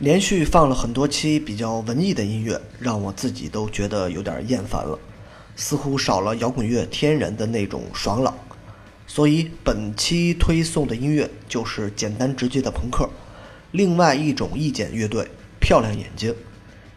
[0.00, 4.96] 连续放了很多期比较文艺的音乐，让我自己都觉得有点厌烦了，
[5.56, 8.32] 似乎少了摇滚乐天然的那种爽朗。
[9.08, 13.10] 所以本期推送的音乐就是简单直接的朋克，
[13.72, 16.32] 另外一种意见乐队漂亮眼睛，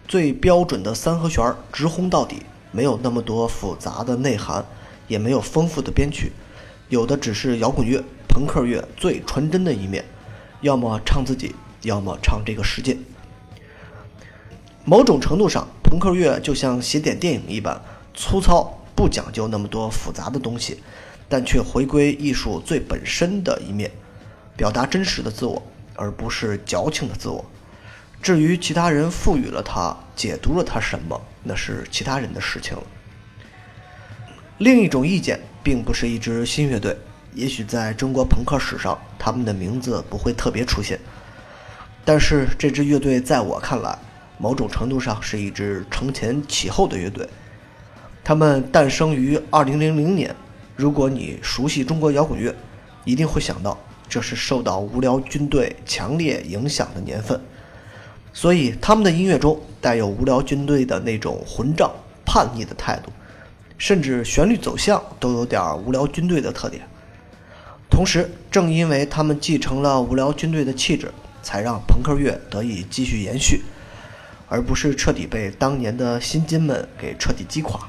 [0.07, 4.63] 最标准的三和弦儿直轰到底，没有那么多复杂的内涵，
[5.07, 6.31] 也没有丰富的编曲，
[6.89, 10.05] 有的只是摇滚乐、朋克乐最纯真的一面，
[10.61, 11.55] 要么唱自己。
[11.81, 12.97] 要么唱这个世界。
[14.83, 17.79] 某种程度上，朋克乐就像写点电影一般
[18.13, 20.79] 粗糙，不讲究那么多复杂的东西，
[21.29, 23.91] 但却回归艺术最本身的一面，
[24.57, 25.61] 表达真实的自我，
[25.95, 27.45] 而不是矫情的自我。
[28.21, 32.83] 至于其他人赋予了它、解读了它什么，那是其他人的事情了。
[34.57, 36.95] 另一种意见，并不是一支新乐队，
[37.33, 40.99] 也许在中国朋克史上，他们的名字不会特别出现。
[42.03, 43.97] 但是这支乐队在我看来，
[44.37, 47.27] 某种程度上是一支承前启后的乐队。
[48.23, 50.35] 他们诞生于2000年。
[50.75, 52.55] 如果你熟悉中国摇滚乐，
[53.05, 53.77] 一定会想到
[54.09, 57.39] 这是受到无聊军队强烈影响的年份。
[58.33, 61.91] 所以他们的音乐中带有无聊军队的那种混账、
[62.25, 63.11] 叛逆的态度，
[63.77, 66.81] 甚至旋律走向都有点无聊军队的特点。
[67.89, 71.11] 同时，正因为他们继承了无聊军队的气质。
[71.41, 73.61] 才让朋克乐得以继续延续，
[74.47, 77.79] 而不是彻底被当年的新金们给彻底击垮。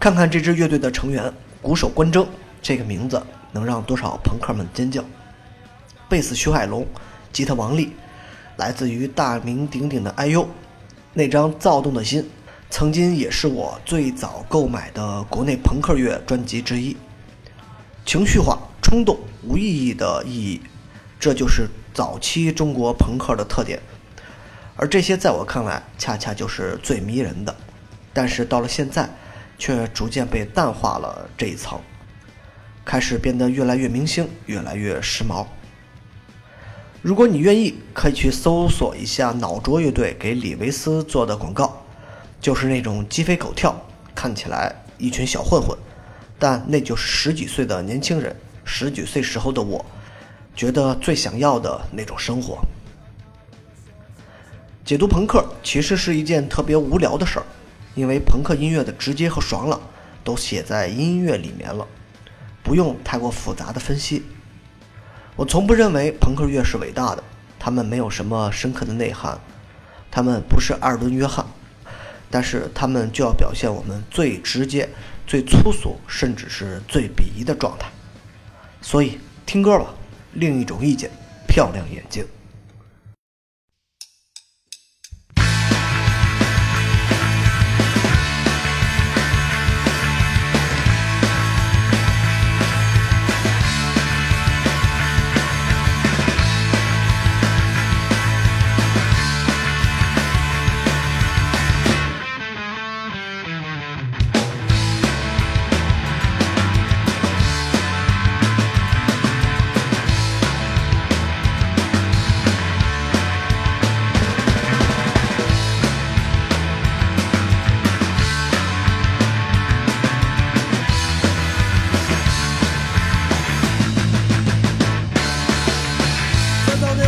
[0.00, 2.26] 看看这支乐队的成员：鼓手关征，
[2.60, 5.02] 这个名字能让多少朋克们尖叫；
[6.08, 6.86] 贝斯徐海龙，
[7.32, 7.92] 吉他王力，
[8.56, 10.46] 来自于大名鼎鼎的 IU，
[11.12, 12.28] 那张躁动的心，
[12.68, 16.96] 曾经也是我最早购买的国内朋克乐专辑之一。
[18.04, 20.60] 情绪化、冲动、无意义的意义，
[21.22, 21.68] 这就是。
[21.94, 23.78] 早期中国朋克的特点，
[24.76, 27.54] 而这些在我看来，恰恰就是最迷人的。
[28.14, 29.06] 但是到了现在，
[29.58, 31.78] 却逐渐被淡化了这一层，
[32.82, 35.44] 开始变得越来越明星，越来越时髦。
[37.02, 41.84] 如果你愿意，可以去搜索一下脑浊乐队给李维斯做的广告，
[42.40, 43.78] 就是那种鸡飞狗跳，
[44.14, 45.76] 看起来一群小混混，
[46.38, 48.34] 但那就是十几岁的年轻人，
[48.64, 49.84] 十几岁时候的我。
[50.54, 52.60] 觉得最想要的那种生活。
[54.84, 57.46] 解读朋克其实是一件特别无聊的事儿，
[57.94, 59.80] 因为朋克音乐的直接和爽朗
[60.24, 61.86] 都写在音乐里面了，
[62.62, 64.24] 不用太过复杂的分析。
[65.36, 67.22] 我从不认为朋克乐是伟大的，
[67.58, 69.38] 他们没有什么深刻的内涵，
[70.10, 71.46] 他们不是阿尔顿·约翰，
[72.28, 74.88] 但是他们就要表现我们最直接、
[75.26, 77.88] 最粗俗，甚至是最鄙夷的状态。
[78.82, 79.94] 所以听歌吧。
[80.34, 81.10] 另一种意见，
[81.46, 82.24] 漂亮眼睛。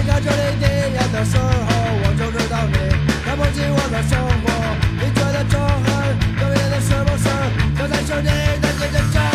[0.07, 1.49] 看这里第一眼的时候，
[2.03, 2.77] 我就知道你
[3.25, 4.45] 看不起我的生活。
[5.01, 5.85] 你觉得这很
[6.37, 7.27] 丢人的是不是？
[7.77, 8.29] 这才是你
[8.61, 8.65] 的
[9.13, 9.34] 真。